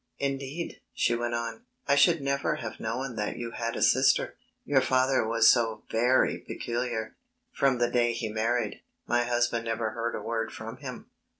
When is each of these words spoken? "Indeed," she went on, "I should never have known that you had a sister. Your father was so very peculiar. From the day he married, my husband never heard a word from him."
"Indeed," 0.17 0.81
she 0.95 1.13
went 1.13 1.35
on, 1.35 1.67
"I 1.87 1.93
should 1.95 2.21
never 2.21 2.55
have 2.55 2.79
known 2.79 3.15
that 3.17 3.37
you 3.37 3.51
had 3.51 3.75
a 3.75 3.83
sister. 3.83 4.35
Your 4.65 4.81
father 4.81 5.27
was 5.27 5.47
so 5.47 5.83
very 5.91 6.39
peculiar. 6.39 7.17
From 7.51 7.77
the 7.77 7.91
day 7.91 8.11
he 8.13 8.27
married, 8.27 8.81
my 9.05 9.25
husband 9.25 9.65
never 9.65 9.91
heard 9.91 10.15
a 10.15 10.21
word 10.23 10.51
from 10.51 10.77
him." 10.77 11.11